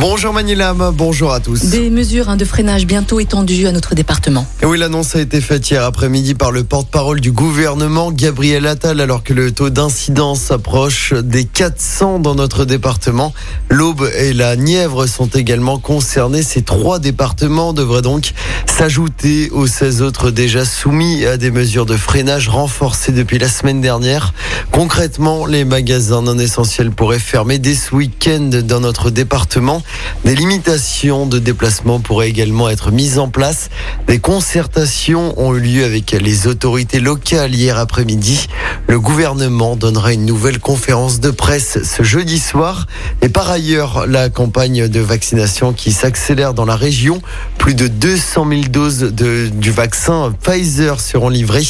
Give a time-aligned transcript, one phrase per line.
[0.00, 1.70] Bonjour Manilam, bonjour à tous.
[1.70, 4.46] Des mesures hein, de freinage bientôt étendues à notre département.
[4.62, 9.00] Et oui, l'annonce a été faite hier après-midi par le porte-parole du gouvernement, Gabriel Attal,
[9.00, 13.34] alors que le taux d'incidence s'approche des 400 dans notre département.
[13.70, 16.44] L'Aube et la Nièvre sont également concernés.
[16.44, 18.34] Ces trois départements devraient donc
[18.66, 23.80] s'ajouter aux 16 autres déjà soumis à des mesures de freinage renforcées depuis la semaine
[23.80, 24.32] dernière.
[24.70, 29.82] Concrètement, les magasins non essentiels pourraient fermer dès ce week-end dans notre département.
[30.24, 33.70] Des limitations de déplacement pourraient également être mises en place.
[34.06, 38.48] Des concertations ont eu lieu avec les autorités locales hier après-midi.
[38.86, 42.86] Le gouvernement donnera une nouvelle conférence de presse ce jeudi soir.
[43.22, 47.20] Et par ailleurs, la campagne de vaccination qui s'accélère dans la région.
[47.58, 51.66] Plus de 200 000 doses de, du vaccin Pfizer seront livrées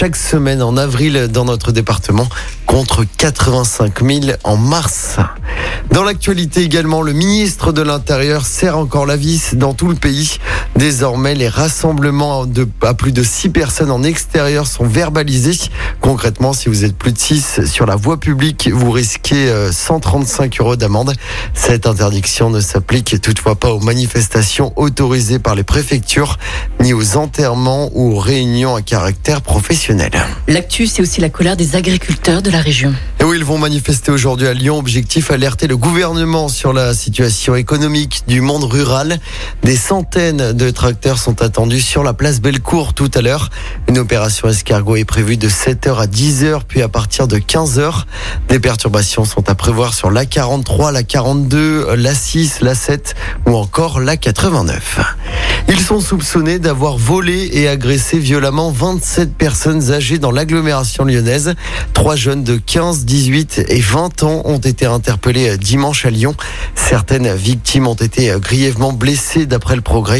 [0.00, 2.26] chaque semaine en avril dans notre département
[2.64, 5.18] contre 85 000 en mars.
[5.92, 10.38] Dans l'actualité également, le ministre de l'Intérieur serre encore la vis dans tout le pays.
[10.80, 15.58] Désormais, les rassemblements de, à plus de 6 personnes en extérieur sont verbalisés.
[16.00, 20.64] Concrètement, si vous êtes plus de 6 sur la voie publique, vous risquez 135 euh,
[20.64, 21.12] euros d'amende.
[21.52, 26.38] Cette interdiction ne s'applique toutefois pas aux manifestations autorisées par les préfectures,
[26.80, 30.12] ni aux enterrements ou aux réunions à caractère professionnel.
[30.48, 32.94] L'actu, c'est aussi la colère des agriculteurs de la région.
[33.20, 34.78] Et oui, ils vont manifester aujourd'hui à Lyon.
[34.78, 39.20] Objectif alerter le gouvernement sur la situation économique du monde rural.
[39.62, 43.50] Des centaines de tracteurs sont attendus sur la place Bellecour tout à l'heure.
[43.88, 48.04] Une opération escargot est prévue de 7h à 10h, puis à partir de 15h.
[48.48, 53.14] Des perturbations sont à prévoir sur la 43, la 42, la 6, la 7
[53.46, 55.00] ou encore la 89.
[55.72, 61.54] Ils sont soupçonnés d'avoir volé et agressé violemment 27 personnes âgées dans l'agglomération lyonnaise.
[61.94, 66.34] Trois jeunes de 15, 18 et 20 ans ont été interpellés dimanche à Lyon.
[66.74, 70.18] Certaines victimes ont été grièvement blessées d'après le progrès.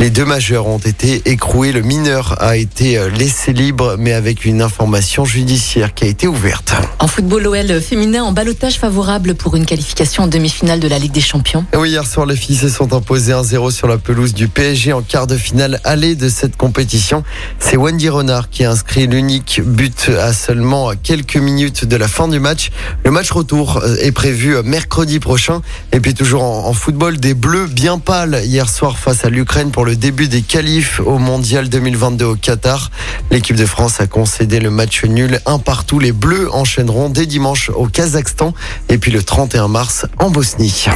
[0.00, 1.70] Les deux majeurs ont été écroués.
[1.70, 6.74] Le mineur a été laissé libre mais avec une information judiciaire qui a été ouverte.
[6.98, 11.12] En football, l'OL féminin en balotage favorable pour une qualification en demi-finale de la Ligue
[11.12, 11.64] des Champions.
[11.76, 15.02] oui, hier soir, les filles se sont imposées 1-0 sur la pelouse du PSG en
[15.02, 17.22] quart de finale aller de cette compétition.
[17.58, 22.26] C'est Wendy Renard qui a inscrit l'unique but à seulement quelques minutes de la fin
[22.28, 22.70] du match.
[23.04, 25.60] Le match retour est prévu mercredi prochain.
[25.92, 29.84] Et puis toujours en, football, des bleus bien pâles hier soir face à l'Ukraine pour
[29.84, 32.90] le début des qualifs au Mondial 2022 au Qatar.
[33.30, 35.98] L'équipe de France a concédé le match nul un partout.
[35.98, 38.54] Les bleus enchaîneront dès dimanche au Kazakhstan
[38.88, 40.86] et puis le 31 mars en Bosnie.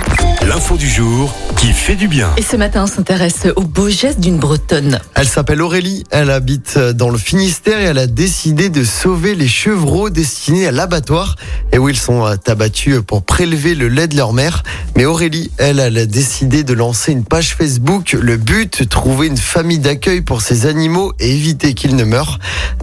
[0.46, 2.30] L'info du jour qui fait du bien.
[2.36, 5.00] Et ce matin, on s'intéresse au beau geste d'une Bretonne.
[5.14, 9.48] Elle s'appelle Aurélie, elle habite dans le Finistère et elle a décidé de sauver les
[9.48, 11.34] chevreaux destinés à l'abattoir
[11.72, 14.62] et où ils sont abattus pour prélever le lait de leur mère.
[14.96, 18.12] Mais Aurélie, elle, elle a décidé de lancer une page Facebook.
[18.12, 22.38] Le but, trouver une famille d'accueil pour ces animaux et éviter qu'ils ne meurent.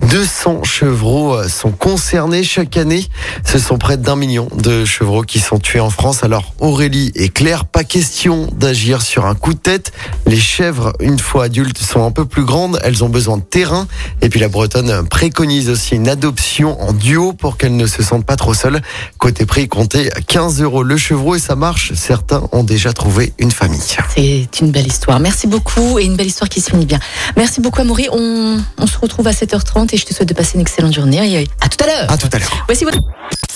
[0.10, 3.06] 200 chevreaux euh, sont concernés chaque année.
[3.46, 6.24] Ce sont près d'un million de chevreaux qui sont tués en France.
[6.24, 9.94] Alors Aurélie est claire, pas question d'agir sur un coup de tête.
[10.26, 12.80] Les chèvres, une fois adultes, sont un peu plus grandes.
[12.84, 13.88] Elles ont besoin de terrain.
[14.22, 18.26] Et puis la Bretonne préconise aussi une adoption en duo pour qu'elles ne se sentent
[18.26, 18.82] pas trop seules.
[19.18, 21.94] Côté prix, comptez 15 euros le chevreau et ça marche.
[21.94, 23.82] Certains ont déjà trouvé une famille.
[24.16, 25.20] C'est une belle histoire.
[25.20, 27.00] Merci beaucoup et une belle histoire qui se finit bien.
[27.38, 28.08] Merci beaucoup Amaury.
[28.12, 31.42] On, on se retrouve à 7h30 et je te souhaite de passer une excellente journée.
[31.42, 32.12] Et à tout à l'heure.
[32.12, 32.66] À tout à l'heure.
[32.68, 33.00] Voici votre...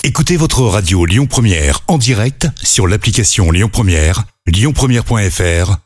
[0.04, 5.85] Écoutez votre radio Lyon Première en direct sur l'application Lyon Première, lyonpremière.fr